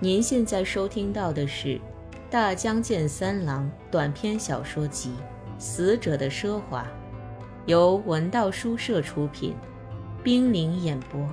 [0.00, 1.66] 您现在收听到的是
[2.30, 5.10] 《大江健三郎短篇小说集·
[5.60, 6.84] 死者的奢华》，
[7.66, 9.56] 由文道书社出品，
[10.22, 11.28] 冰凌演播。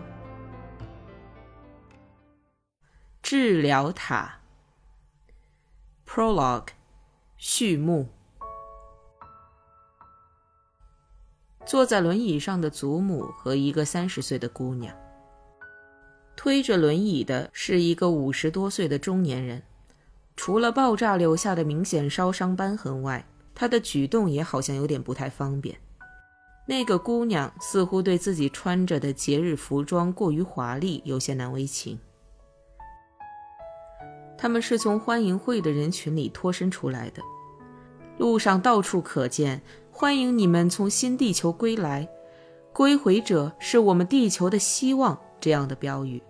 [3.21, 4.39] 治疗塔
[6.07, 6.70] Prologue
[7.38, 8.09] 序幕。
[11.68, 15.05] 坐在轮椅上的祖母和一个三十岁的姑娘。
[16.36, 19.63] 推着轮椅的是一个五十多岁的中年人，
[20.35, 25.76] 除了爆炸留下的明显烧伤斑痕外，他的举动也好像有点不太方便。
[26.67, 31.98] 那个姑娘似乎对自己穿着的节日服装过于华丽有些难为情。
[34.38, 37.21] 他们是从欢迎会的人群里脱身出来的，
[38.17, 42.07] 路上到处可见“欢迎你们从新地球归来，
[42.73, 46.23] 归回者是我们地球的希望”这样的标语。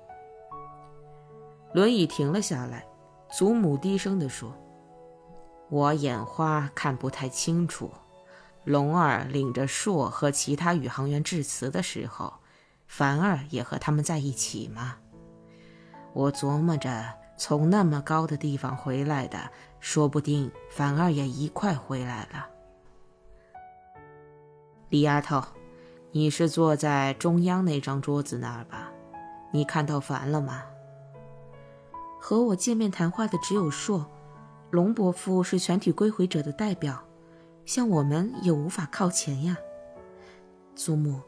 [1.72, 2.86] 轮椅停了下来，
[3.32, 4.54] 祖母低声地说
[5.72, 7.90] ：“我眼花看不太清楚。
[8.66, 12.34] 龙儿领着硕和其他宇航员致辞的时候，
[12.88, 14.98] 凡儿也和他们在一起吗？
[16.12, 19.50] 我琢磨着，从那么高的地方回来的，
[19.80, 22.50] 说不定凡儿也一块回来了。
[24.90, 25.42] 李丫头，
[26.12, 28.85] 你是坐在中央那张桌子那儿吧？
[29.56, 30.64] 你看到凡了吗？”
[32.20, 34.06] 和我见面谈话的只有硕，
[34.72, 37.04] 龙伯父是全体归回者的代表，
[37.66, 39.56] 像我们也无法靠前呀。
[40.76, 41.22] 祖母，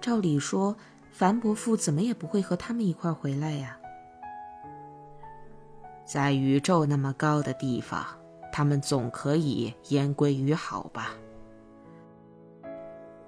[0.00, 0.76] 照理说，
[1.10, 3.76] 樊伯父怎么也不会和他们一块回来呀。
[6.04, 8.06] 在宇宙那么高的地方，
[8.52, 11.14] 他们总可以言归于好吧？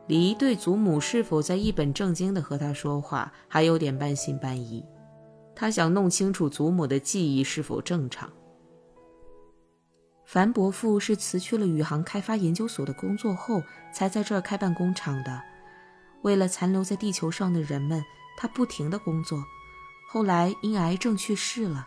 [0.06, 4.84] 李对祖母是否在一本正经的和他说话，还有点半信半疑。
[5.54, 8.30] 他想弄清楚祖母的记忆是否正常。
[10.24, 13.62] 樊伯父是辞去了宇航开发研究所的工作后，
[13.92, 15.42] 才在这儿开办工厂的。
[16.22, 18.04] 为了残留在地球上的人们，
[18.36, 19.42] 他不停的工作，
[20.08, 21.86] 后来因癌症去世了。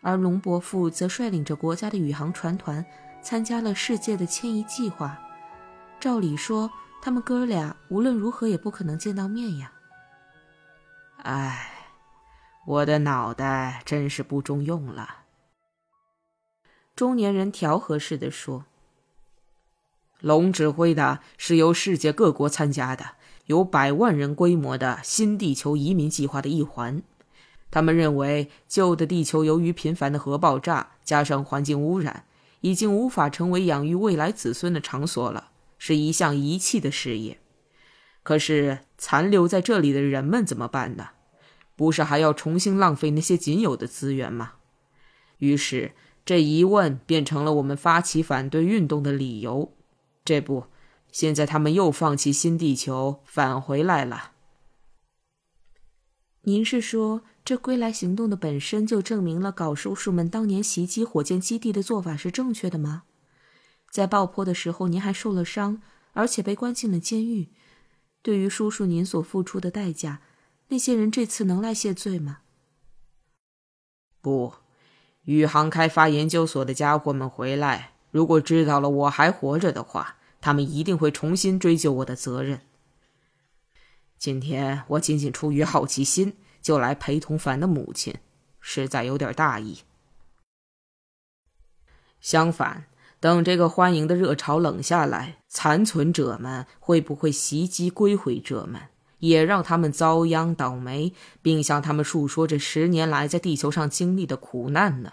[0.00, 2.84] 而龙伯父则率领着国家的宇航船团，
[3.22, 5.16] 参加了世界的迁移计划。
[6.00, 6.68] 照理说，
[7.02, 9.72] 他们哥俩无论如何也不可能见到面呀。
[11.18, 11.68] 唉。
[12.64, 15.24] 我的脑袋真是不中用了。
[16.94, 18.66] 中年人调和似的说
[20.22, 27.02] ：“龙指挥的是由世界各国参加的，有百万人规模的新地球移民计划的一环。
[27.68, 32.26] 他们认为，旧的地球由于频繁的核爆炸加上环境污染，
[32.60, 35.50] 已经无法成为养育未来子孙的场所了，
[35.84, 37.40] 是一项遗弃的事业。
[38.22, 41.08] 可是，残留在这里的人们怎么办呢？”
[41.74, 44.52] 不是还要重新浪费那些仅有的资源吗？
[45.38, 45.92] 于是
[46.24, 49.74] 这疑问变成了我们发起反对运动的理由。
[50.24, 50.66] 这不，
[51.10, 54.32] 现在他们又放弃新地球，返回来了。
[56.42, 63.02] 您是说，这归来行动的本身就证明了搞叔叔们当年袭击火箭基地的做法是正确的吗？
[63.92, 65.82] 在爆破的时候，您还受了伤，
[66.14, 67.50] 而且被关进了监狱。
[68.22, 70.22] 对于叔叔您所付出的代价。
[70.68, 72.38] 那些人这次能来谢罪吗？
[74.22, 74.54] 不，
[75.24, 82.62] 宇航开发研究所的家伙们回来，如果知道了我还活着的话，他们一定会重新追究我的责任。
[84.16, 88.14] 今天我仅仅出于好奇心，就来陪同凡的母亲，
[88.58, 89.80] 实在有点大意。
[92.22, 92.86] 相反，
[93.22, 98.82] 等这个欢迎的热潮冷下来，残存者们会不会袭击归回者们？
[99.20, 105.12] 也让他们遭殃倒霉，并向他们述说这十年来在地球上经历的苦难呢。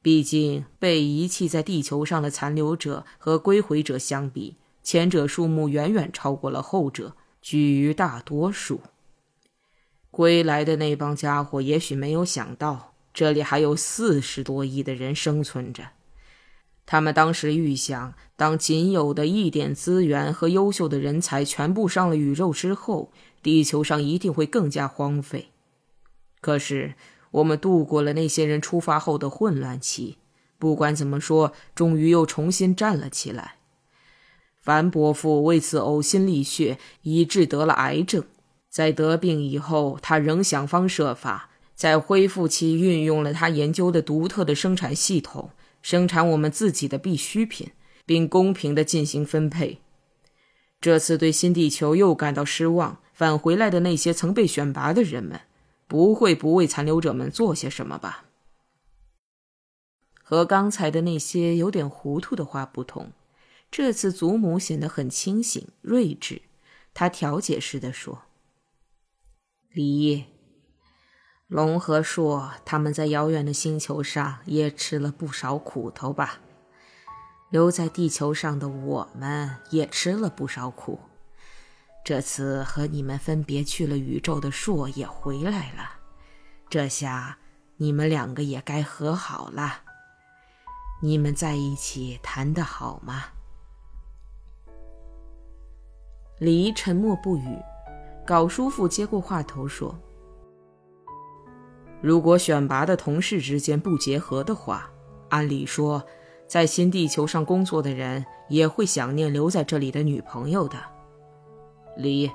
[0.00, 8.80] 毕竟被遗弃在地球上的残留者和归回者相比，前者数目远远超过了后者，居于大多数。
[10.10, 15.88] 归来的那帮家伙也许没有想到，这里还有四十多亿的人生存着。
[16.86, 23.10] 他们当时预想，当仅有的一点资源和优秀的人才全部上了宇宙之后，
[23.42, 25.48] 地球上一定会更加荒废。
[26.40, 26.94] 可是，
[27.32, 30.18] 我们度过了那些人出发后的混乱期，
[30.58, 33.56] 不管怎么说，终于又重新站了起来。
[34.60, 38.24] 樊伯父为此呕心沥血，以致得了癌症。
[38.70, 45.50] 在得病以后，他仍想方设法，在恢复期运用了他研究的独特的生产系统。
[45.86, 47.70] 生产我们自己的必需品，
[48.04, 49.78] 并公平地进行分配。
[50.80, 55.42] 这次对新地球又感到失望，返回来的那些曾被选拔的人们，
[55.86, 58.24] 不会不为残留者们做些什么吧？
[60.24, 63.12] 和刚才的那些有点糊涂的话不同，
[63.70, 66.42] 这次祖母显得很清醒睿智。
[66.94, 68.22] 他调解似的说
[69.70, 70.24] ：“李。”
[71.48, 76.40] 龙和硕他们在遥远的星球上也吃了不少苦头吧？
[77.50, 80.98] 留在地球上的我们也吃了不少苦。
[82.04, 85.90] 这次和你们分别去了宇宙的硕也回来了，
[86.68, 87.38] 这下
[87.76, 89.82] 你们两个也该和好了。
[91.00, 93.26] 你们在一起谈得好吗？
[96.40, 97.56] 李沉默不语。
[98.26, 99.96] 高叔父接过话头说。
[102.00, 104.90] 如果选拔的同事之间不结合的话，
[105.30, 106.04] 按理说，
[106.46, 110.76] 在新地球上工作的人也会想念留在这里的女朋友的。
[111.96, 112.30] 李，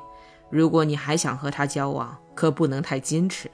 [0.49, 3.49] 如果你还想和他交往，可不能太矜持。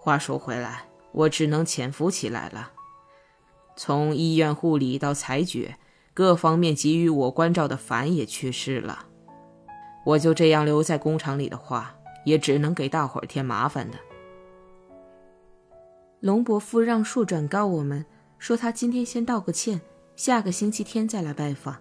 [0.00, 2.72] 话说回来，我只能潜伏起来了。
[3.76, 5.76] 从医院护理到裁决，
[6.12, 9.06] 各方面给予我关照的凡也去世了，
[10.04, 11.94] 我就这样留在工厂里的话，
[12.24, 13.96] 也只能给大伙儿添麻烦的。
[16.24, 18.02] 龙伯父让树转告我们，
[18.38, 19.78] 说他今天先道个歉，
[20.16, 21.76] 下个星期天再来拜访。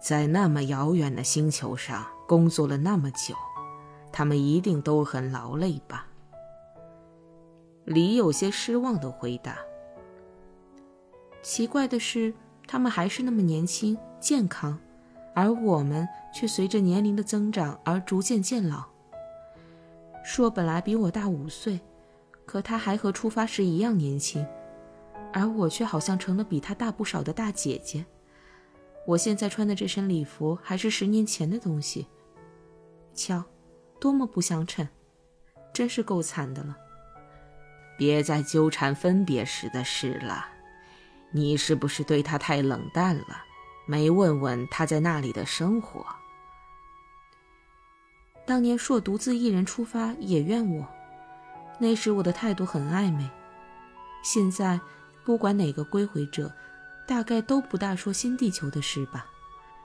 [0.00, 3.32] 在那么遥远的星球上工作了那么久，
[4.10, 6.08] 他们一定都很劳累吧？
[7.84, 9.56] 李有些失望的回答。
[11.42, 12.34] 奇怪的是，
[12.66, 14.76] 他们还是那么年轻健康，
[15.32, 18.82] 而我们却随着年龄的增长而逐渐渐老。
[20.24, 21.78] 硕本来比我大五岁。
[22.50, 24.44] 可他还和出发时一样年轻，
[25.32, 28.04] 而我却好像成了比他大不少的大姐姐。
[29.06, 32.08] 我现在穿的这身礼服还是十年前的东西。
[33.14, 33.44] 瞧，
[34.00, 34.88] 多么不相称，
[35.72, 36.76] 真是够惨的了。
[37.96, 40.48] 别再纠缠分别时的事了。
[41.30, 43.44] 你是不是对他太冷淡了？
[43.86, 46.04] 没问问他在那里的生活。
[48.44, 50.84] 当年硕独自一人出发，也怨我。
[51.80, 53.28] 那时我的态度很暧昧，
[54.22, 54.78] 现在
[55.24, 56.52] 不管哪个归回者，
[57.08, 59.26] 大概都不大说新地球的事吧。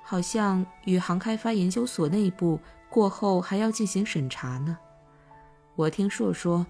[0.04, 2.60] 好像宇航开发研究所内部
[2.90, 4.78] 过后还要进行审查呢。
[5.76, 6.68] 我听硕说，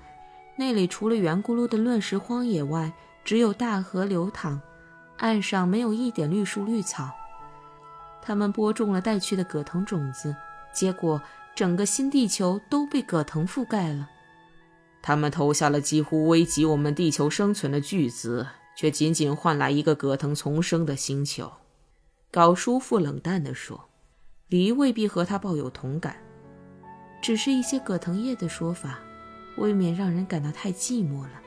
[0.55, 2.93] 那里除了圆咕噜的乱石荒野外，
[3.23, 4.61] 只有大河流淌，
[5.17, 7.09] 岸上没有一点绿树绿草。
[8.21, 10.35] 他们播种了带去的葛藤种子，
[10.71, 11.21] 结果
[11.55, 14.09] 整个新地球都被葛藤覆盖了。
[15.07, 21.53] 他们投下了几乎危及我们地球生存的巨资，却仅仅换来一个葛藤丛生的星球。
[22.31, 23.87] 高叔父冷淡地说
[24.49, 26.17] ：“黎未必和他抱有同感，
[27.21, 28.99] 只是一些葛藤叶的说法，
[29.57, 31.39] 未免让人感到太寂寞了。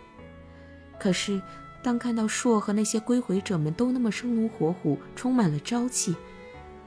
[0.96, 1.42] 可是，
[1.82, 6.14] 当看到硕和那些归回者们都那么生龙活虎，充满了朝气，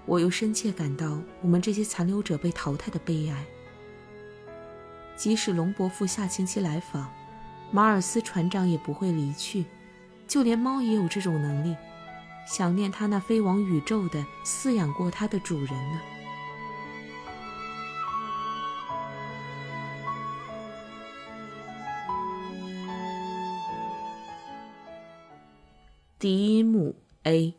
[0.05, 3.45] 我又深切感到我们这些残留者被淘汰的悲哀。”
[5.21, 7.07] 即使龙伯父下星期来访，
[7.69, 9.65] 马尔斯船长也不会离去。
[10.27, 11.77] 就连猫也有这种能力，
[12.47, 16.01] 想念他那飞往宇宙的、饲养过它的主人呢。
[26.17, 27.53] 第一幕 A。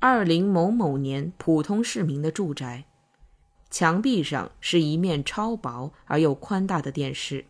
[0.00, 2.86] 二零某某年，普通市民的住宅。
[3.74, 7.44] 墙壁上是一面超薄而又宽大的电视。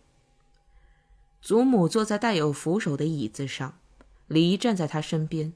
[1.42, 3.76] 祖母坐在带有扶手的椅子上，
[4.26, 5.52] 李站在他身边。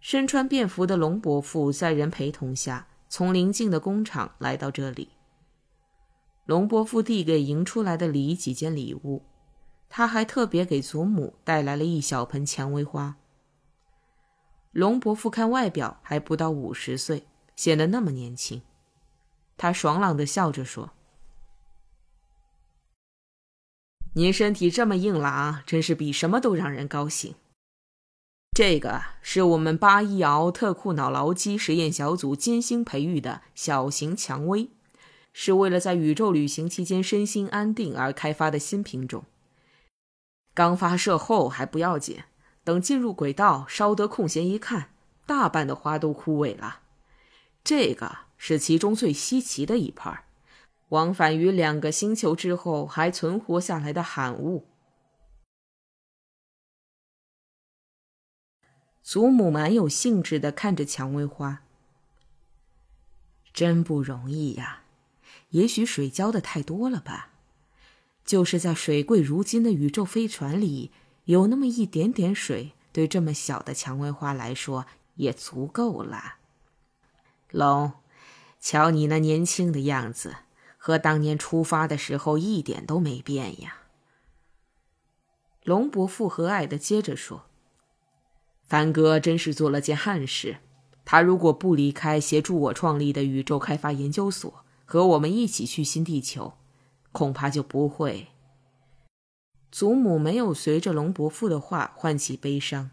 [0.00, 5.10] 身穿便服的龙伯父在人陪同下从邻近的工厂来到这里。
[6.44, 9.22] 龙伯父递给迎出来的李几件礼物，
[9.88, 13.14] 他还特别给祖母带来了一小盆蔷薇花。
[14.72, 18.60] 龙伯父看外表还不到五十岁，显得那么年轻。
[19.60, 20.92] 他爽朗的笑着说
[24.16, 27.34] ：“您身体这么硬朗，真是比什么都让人高兴。
[28.52, 34.70] 这个是我们八一鳌特库脑劳机实验小组精心培育的小型蔷薇，
[35.34, 39.24] 是为了在宇宙旅行期间身心安定而开发的新品种。
[40.54, 42.22] 刚发射后还不要紧，
[42.64, 44.94] 等进入轨道，稍得空闲一看，
[45.26, 46.80] 大半的花都枯萎了。
[47.62, 50.24] 这个。”是其中最稀奇的一盘，
[50.88, 54.66] 往返于两个星球之后还存活下来的罕物。
[59.02, 61.62] 祖母蛮有兴致的看着蔷薇花，
[63.52, 64.84] 真不容易呀！
[65.50, 67.32] 也许水浇的太多了吧？
[68.24, 70.90] 就是在水贵如金的宇宙飞船里，
[71.26, 76.36] 有那么一点点水，对这么小的蔷薇花来说也足够了。
[77.50, 77.92] 龙，
[78.60, 80.36] 瞧你那年轻的样子，
[80.76, 83.78] 和当年出发的时候一点都没变呀。
[85.64, 87.46] 龙伯父和蔼的接着说
[88.68, 90.58] ：“凡哥真是做了件憾事。
[91.04, 96.54] 他如果不离开协助我创立的宇宙开发研究所，和我们一起去新地球，
[97.12, 98.28] 恐怕就不会。”
[99.72, 102.90] 祖母没有随着龙伯父的话唤起悲伤。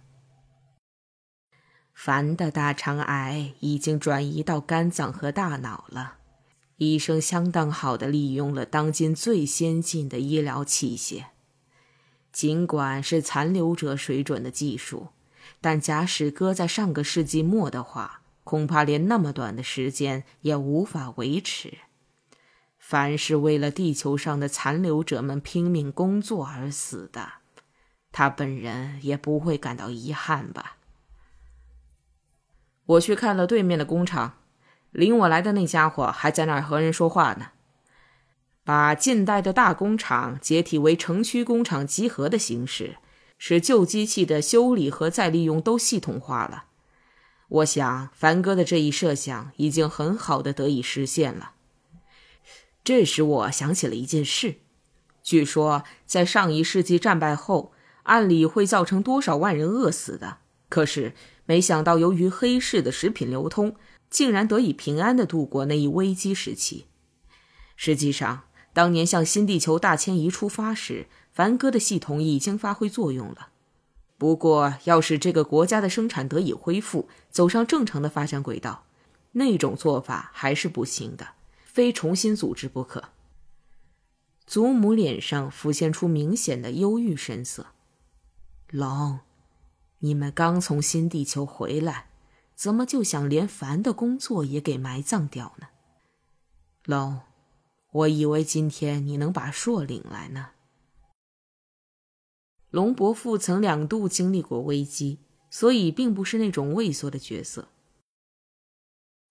[1.99, 6.17] 凡的大肠癌已经转移到肝脏和大脑了，
[6.77, 11.25] 医生相当好的利用了当今最先进的医疗器械。
[12.31, 15.07] 尽管是残留者水准的技术，
[15.59, 21.79] 但假使搁在上个世纪末的话，恐怕连那么短的时间也无法维持。
[22.77, 27.27] 凡是为了地球上的残留者们拼命工作而死的，
[28.11, 30.76] 他本人也不会感到遗憾吧？
[32.87, 34.39] 我去看了对面的工厂，
[34.91, 37.47] 领我来的那家伙还在那儿和人说话呢，
[38.63, 42.97] 把近代的大工厂解体为城区工厂集合的形式，
[43.37, 46.65] 使旧机器的修理和再利用都系统化了。
[47.49, 51.51] 我想，凡哥的这一设想已经很好的得以实现了。
[52.83, 54.55] 这使我想起了一件事，
[55.21, 60.37] 据说在上一世纪战败后，按理会造成多少万人饿死的。
[60.69, 61.13] 可是
[61.47, 63.75] 没想到，由于黑市的食品流通，
[64.11, 66.85] 竟然得以平安的度过那一危机时期。
[67.75, 73.49] 实际上，当年向新地球大迁移出发时，凡哥的系统已经发挥作用了。
[74.17, 78.85] 不过，要使这个国家的生产得以恢复，走上正常的发展轨道，
[79.31, 81.29] 那种做法还是不行的。
[81.63, 83.09] 非重新组织不可。
[84.47, 87.67] 祖母脸上浮现出明显的忧郁神色。
[88.71, 89.19] 狼，
[89.99, 92.09] 你们刚从新地球回来，
[92.55, 95.67] 怎么就想连凡的工作也给埋葬掉呢？
[96.85, 97.21] 龙，
[97.91, 100.49] 我以为今天你能把硕领来呢。
[102.69, 107.69] 龙伯父曾两度经历过危机，所以并不是那种畏缩的角色。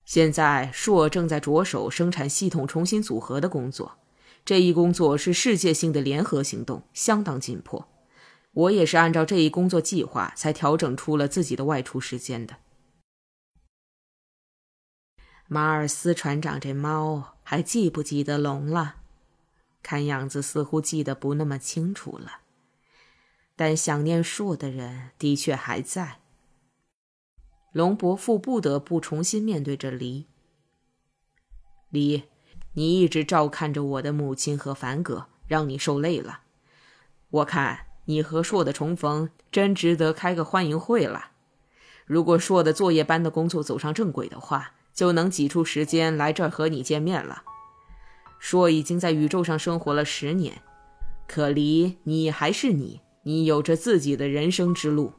[0.04, 3.98] 现在硕正在着手生产系统重新组合的工作，
[4.44, 7.86] 这一工作是世界性的联合行动，相当紧迫。
[8.56, 12.56] 我也是按照这一工作计划才调整出了自己的外出时间的。
[15.46, 18.96] 马尔斯船长，这猫还记不记得龙了？
[19.82, 22.40] 看样子似乎记得不那么清楚了，
[23.54, 26.20] 但想念树的人的确还在。
[27.72, 30.26] 龙伯父不得不重新面对着黎。
[31.90, 32.24] 黎，
[32.72, 36.40] 你一直照看着我的母亲和凡哥，让你受累了。
[37.28, 41.30] 我看你和硕的重逢真值得开个欢迎会了。
[42.06, 47.42] 如果硕的作业班的工作走上正轨的话，就能挤出时间来这儿和你见面了。
[48.38, 50.62] 硕已经在宇宙上生活了十年，
[51.26, 55.12] 可黎，你还是你，你有着自己的人生之路。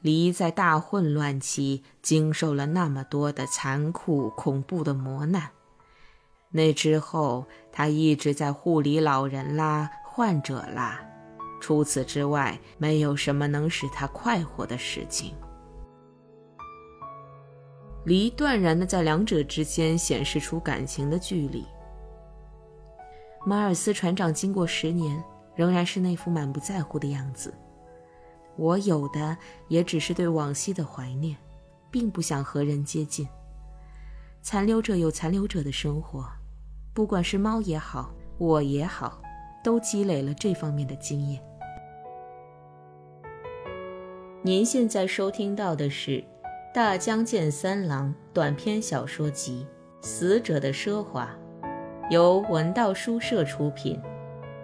[0.00, 5.50] 离在大混乱期经受了那么多的残酷、恐怖的磨难，
[6.52, 9.90] 那之后他一直在护理老人啦、
[10.20, 11.00] 患者啦，
[11.62, 15.34] 除此之外，没有什么能使他快活的事情。
[18.04, 21.64] 离断然的在两者之间显示出感情的距离。
[23.46, 25.24] 马尔斯船长经过十年，
[25.54, 27.54] 仍然是那副满不在乎的样子。
[28.56, 29.34] 我有的
[29.68, 31.34] 也只是对往昔的怀念，
[31.90, 33.26] 并不想和人接近。
[34.42, 36.28] 残留者有残留者的生活，
[36.92, 39.22] 不管是猫也好，我也好，
[39.62, 41.42] 都积累了这方面的经验。
[44.42, 46.12] 您现在收听到的是
[46.72, 49.66] 《大江健三郎短篇小说集·
[50.06, 51.36] 死者的奢华》，
[52.10, 54.00] 由文道书社出品，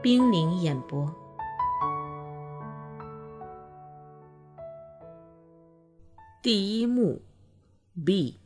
[0.03, 1.15] 冰凌演播。
[6.43, 7.21] 第一幕
[8.05, 8.39] ，B。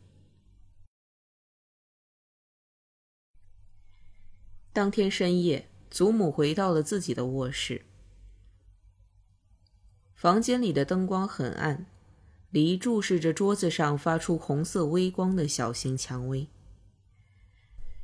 [4.72, 7.82] 当天深夜，祖母回到了自己的卧室。
[10.14, 11.86] 房间里的灯光很暗，
[12.50, 16.46] 黎注视着桌子上发出红色微光的小型蔷薇。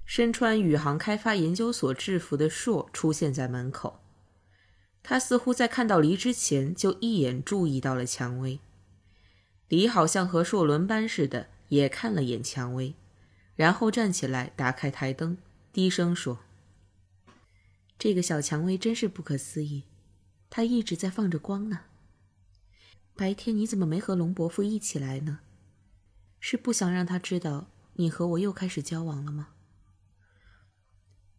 [0.05, 4.01] 身穿宇航开发研究所制服的硕出现在门口，
[5.03, 8.61] 他似乎在看到黎之前就一眼注意到了蔷薇。
[9.69, 12.95] 李好像和硕轮班似的，也看了眼蔷薇，
[13.57, 15.37] 然后站起来，打开台灯，
[15.73, 16.39] 低声说
[17.99, 19.85] ：“这个小蔷薇真是不可思议，
[20.51, 21.81] 他一直在放着光呢。
[23.15, 25.41] 白天你怎么没和龙伯父一起来呢？
[26.39, 29.49] 是不想让他知道你和我又开始交往了吗？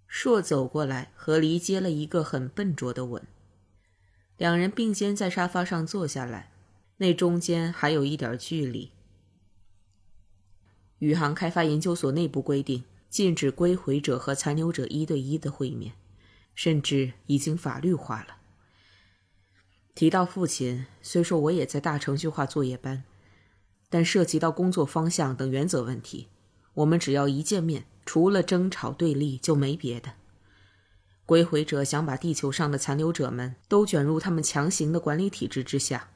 [0.07, 3.27] 硕走过来和黎接了一个很笨拙的吻，
[4.37, 6.51] 两人并肩在沙发上坐下来，
[6.97, 8.91] 那中间还有一点距离。
[10.97, 15.93] 宇航开发研究所内部规定，禁止归回者和残留者一对一的会面，
[16.57, 18.37] 甚至已经法律化了。
[19.93, 23.03] 提到父亲，虽说我也在大程序化作业班，
[23.91, 26.29] 但涉及到工作方向等原则问题，
[26.73, 30.13] 我们只要一见面，除了争吵对立就没别的。
[31.27, 36.09] 归回者想把地球上的残留者们都卷入他们强行的管理体制之下，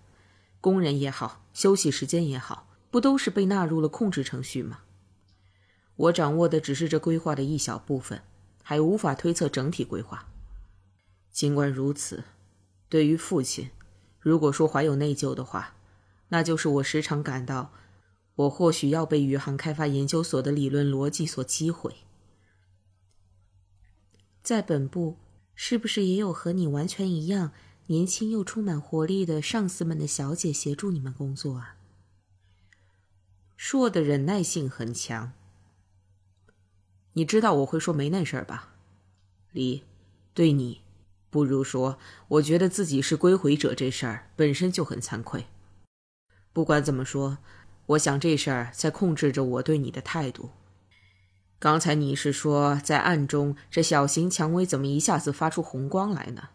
[0.60, 4.80] 工人也好，休息时间也好，不都是被纳入了控制程序吗？
[5.98, 8.24] 我掌握的只是这规划的一小部分，
[8.64, 10.28] 还无法推测整体规划。
[11.32, 12.24] 尽管如此。
[12.90, 13.70] 对于父亲，
[14.20, 15.76] 如果说怀有内疚的话，
[16.30, 17.72] 那就是我时常感到，
[18.36, 21.96] 我或许要被宇航开发研究所的理论逻辑所击毁。
[24.44, 25.18] 在本部，
[25.56, 27.52] 是不是也有和你完全一样
[27.88, 31.78] 年轻又充满活力的上司们的小姐协助你们工作啊？
[33.56, 35.34] 硕的忍耐性很强。
[37.14, 38.74] 你知道我会说没那事儿吧，
[39.52, 39.84] 李，
[40.34, 40.82] 对你。
[41.32, 41.98] 不如说，
[42.28, 45.46] 我觉得自己是归回者这事儿本身就很惭愧。
[46.54, 47.38] 不管怎么说，
[47.88, 50.52] 我想这事儿在控制着我对你的态度。
[51.58, 56.50] 刚才你是说，在暗中这小型蔷薇怎么一下子发出红光来呢？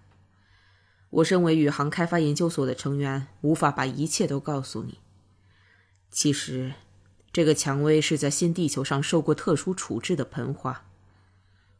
[1.08, 4.98] 我身为宇航开发研究所的成员，无法把一切都告诉你。
[6.10, 6.74] 其实，
[7.32, 10.84] 这个蔷薇是在新地球上受过特殊处置的盆花，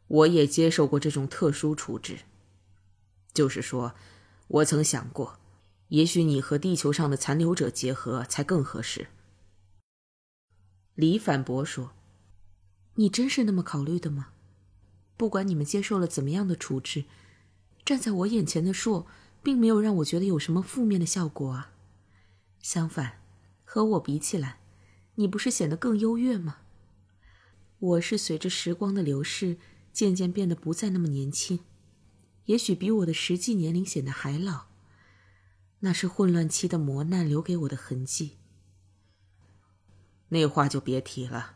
[0.07, 2.19] 我也接受过这种特殊处置。
[3.37, 3.93] 就是说，
[4.47, 5.37] 我曾想过，
[5.89, 9.09] 也许你和地球上的残留者结合才更合适。
[10.95, 11.91] 李反驳说
[12.97, 14.29] ：“你真是那么考虑的吗？
[15.15, 17.05] 不管你们接受了怎么样的处置，
[17.85, 19.05] 站在我眼前的硕，
[19.43, 21.73] 并没有让我觉得有什么负面的效果啊。
[22.59, 23.19] 相反，
[23.63, 24.57] 和我比起来，
[25.15, 26.57] 你不是显得更优越吗？
[27.77, 29.57] 我是随着时光的流逝，
[29.93, 31.59] 渐渐变得不再那么年轻。”
[32.47, 34.65] 也许比我的实际年龄显得还老，
[35.79, 38.37] 那是混乱期的磨难留给我的痕迹。
[40.29, 41.55] 那话就别提了，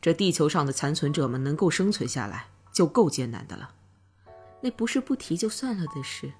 [0.00, 3.74] 这地球上的残存者们能够生存下来就够艰难的了。
[4.62, 6.32] 那不是不提就算了的事。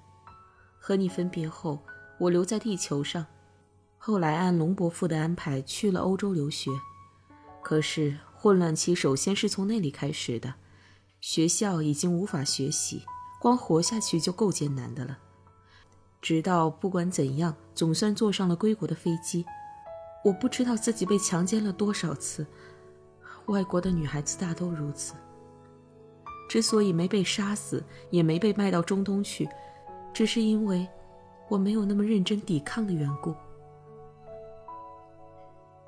[0.77, 1.83] 和你分别后，
[2.19, 3.25] 我留在地球上，
[3.97, 6.71] 后来按龙伯父的安排去了欧洲留学。
[7.63, 10.55] 可是混乱期首先是从那里开始的，
[11.19, 13.03] 学校已经无法学习。
[13.39, 15.17] 光活下去就够艰难的了，
[16.21, 19.45] 直到不管怎样，总算坐上了归国的飞机。
[20.25, 22.45] 我不知道自己被强奸了多少次，
[23.45, 25.13] 外国的女孩子大都如此。
[26.49, 29.47] 之所以没被杀死，也没被卖到中东去，
[30.13, 30.85] 只是因为
[31.47, 33.33] 我没有那么认真抵抗的缘故。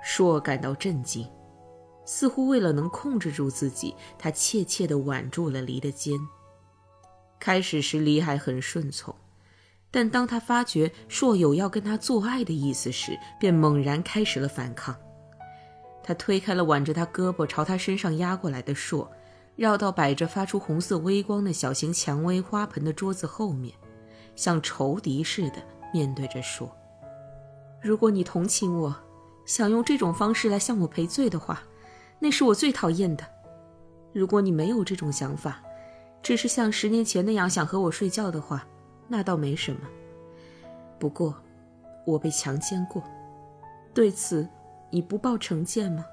[0.02, 1.28] 硕感到震惊，
[2.06, 6.18] 似乎为了能控制住自己，他怯怯地挽住了黎的肩。
[7.42, 9.16] 开始时，李海很顺从，
[9.90, 14.96] 但当他发觉硕有要跟他做爱的意思时，便猛然开始了反抗。
[16.04, 19.12] 他推开了挽着他胳膊朝他身上压过来的硕，
[19.56, 23.74] 绕到摆着发出红色微光的小型蔷薇花盆的桌子后面，
[24.36, 25.56] 像仇敌似的
[25.92, 26.72] 面对着说
[27.82, 28.96] ：“如果你同情我，
[29.48, 31.64] 想用这种方式来向我赔罪的话，
[32.20, 33.24] 那是我最讨厌的。
[34.14, 35.60] 如果你没有这种想法，”
[36.24, 38.68] 只是像十年前那样想和我睡觉的话，
[39.08, 39.82] 那倒没什么。
[41.00, 41.36] 不过，
[42.06, 43.04] 我被强奸过，
[43.94, 44.48] 对此
[44.90, 46.06] 你不报成见吗？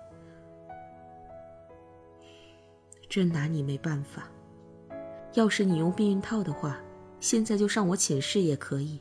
[3.08, 4.28] 真拿你没办法。
[5.34, 6.78] 要是你用避孕套的话，
[7.20, 9.00] 现在就上我寝室也可以。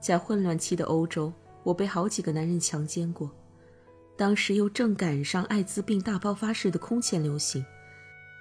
[0.00, 3.30] 在混乱期的欧洲，我被好几个男人强奸过，
[4.16, 7.64] 当时又正赶上艾滋病大爆发式的空前流行。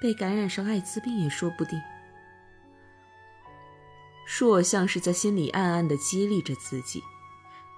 [0.04, 1.82] 被感染上艾滋病也说不定。
[4.26, 7.02] 硕像是在心里暗暗的激励着自己，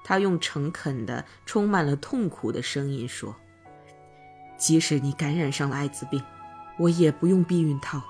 [0.04, 3.36] 他用诚恳的、充满了痛苦的声音说
[4.58, 6.20] ：“即使你感染上了艾滋病，
[6.80, 8.02] 我也不用避孕套。”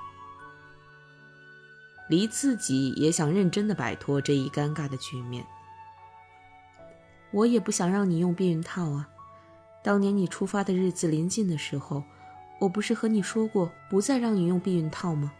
[2.07, 5.45] 离自己也想认真的摆脱这一尴尬的局面。
[7.31, 9.09] 我也不想让你用避孕套啊！
[9.83, 12.05] 当年你出发的日子临近的时候。
[12.59, 15.33] 我不是和你说过不再让你用避孕套吗？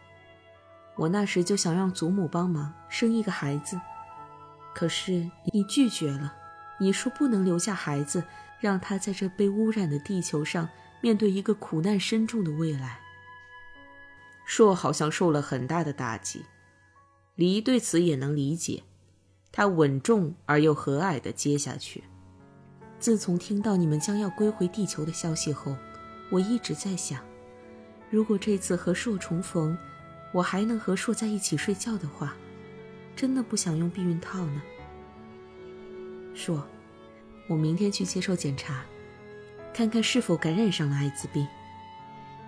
[0.96, 3.80] 我那时就想让祖母帮忙生一个孩子，
[4.74, 6.34] 可是你拒绝了。
[6.80, 8.24] 你说不能留下孩子，
[8.60, 10.68] 让他在这被污染的地球上
[11.02, 13.00] 面对一个苦难深重的未来。
[14.46, 16.46] 硕好像受了很大的打击，
[17.36, 18.84] 黎对此也能理解。
[19.52, 22.04] 他稳重而又和蔼地接下去
[23.00, 25.76] ：“自从听到你们将要归回地球的消息后，
[26.30, 27.20] 我一直在想，
[28.10, 29.78] 如果这次和硕重逢，
[30.32, 32.36] 我还能和硕在一起睡觉的话，
[33.16, 34.62] 真的不想用避孕套呢。”
[36.34, 36.66] 硕，
[37.48, 38.84] 我明天去接受检查，
[39.74, 41.48] 看看是否感染上了艾滋病。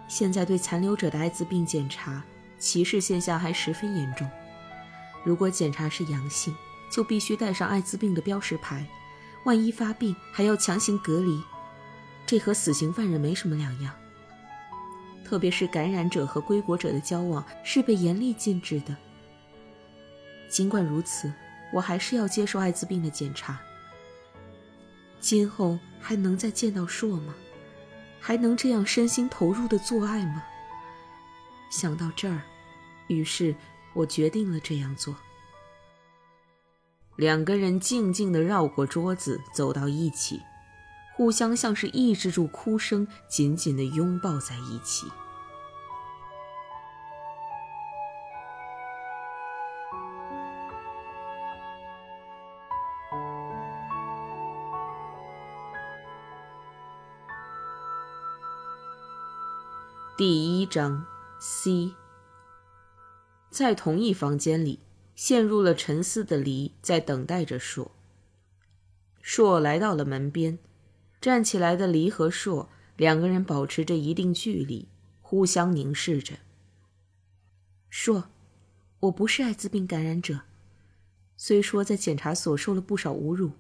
[0.07, 2.23] 现在对残留者的艾滋病检查
[2.59, 4.29] 歧视现象还十分严重，
[5.23, 6.55] 如果检查是阳性。
[6.89, 8.87] 就必须带上艾滋病的标识牌，
[9.43, 11.43] 万一发病还要强行隔离，
[12.27, 13.91] 这和死刑犯人没什么两样。
[15.25, 18.95] 特别是感染者和归国者的交往是被严厉禁止的。
[20.47, 21.33] 尽管如此，
[21.73, 23.59] 我还是要接受艾滋病的检查。
[25.19, 27.33] 今后还能再见到硕吗？
[28.19, 30.43] 还能这样身心投入的做爱吗？
[31.69, 32.41] 想到这儿，
[33.07, 33.53] 于是
[33.93, 35.15] 我决定了这样做。
[37.17, 40.41] 两个人静静地绕过桌子，走到一起，
[41.17, 45.07] 互相像是抑制住哭声，紧紧地拥抱在一起。
[60.15, 61.03] 第一章
[61.39, 61.95] C，
[63.49, 64.79] 在同一房间里。
[65.15, 67.91] 陷入了沉思的黎在等待着硕。
[69.19, 70.59] 硕来到了门边，
[71.19, 74.87] 站起来的黎和硕两个人保持着一定距离，
[75.21, 76.35] 互相凝视着。
[77.89, 78.29] 硕，
[79.01, 80.41] 我不是艾滋病感染者，
[81.35, 83.51] 虽说在检查所受了不少侮辱，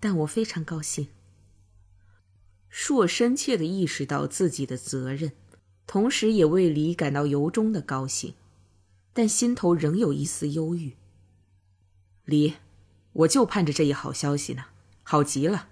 [0.00, 1.08] 但我非常高兴。
[2.68, 5.32] 硕深切的意识到自己的责任，
[5.86, 8.34] 同时也为黎感到由衷的高兴。
[9.14, 10.96] 但心头仍有一丝忧郁。
[12.24, 12.54] 黎，
[13.12, 14.64] 我就盼着这一好消息呢，
[15.02, 15.68] 好极了。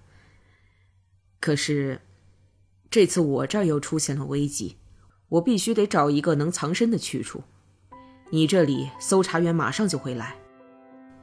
[1.41, 2.01] 可是，
[2.91, 4.77] 这次我这儿又出现了危机，
[5.31, 7.43] 我必须得找一个能藏身的去处。
[8.31, 10.37] 你这里搜查员马上就会来。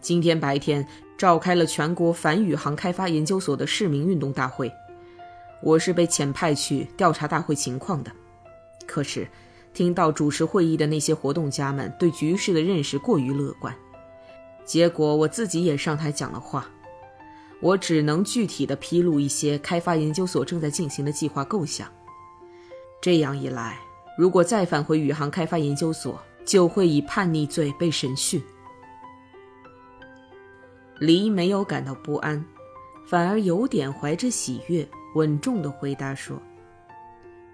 [0.02, 0.86] 今天白天
[1.18, 4.72] 召开了全国反宇航开发研究所的市民运动大会，
[5.62, 8.12] 我是被遣派去调查大会情况的。
[8.86, 9.28] 可是。
[9.74, 13.76] 听到主持会议的那些活动家们对局势的认识过于乐观，
[14.66, 16.68] 结果我自己也上台讲了话。
[17.60, 21.92] 我只能具体的披露一些开发研究所正在进行的计划构想。
[23.02, 23.80] 这样一来，
[24.18, 28.42] 如果再返回宇航开发研究所，就会以叛逆罪被审讯。
[31.00, 32.44] 黎没有感到不安，
[33.06, 36.42] 反而有点怀着喜悦，稳重的回答说。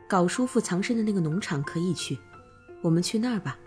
[0.07, 2.17] 搞叔父藏身的那个农场可以去，
[2.81, 3.57] 我们去那儿吧。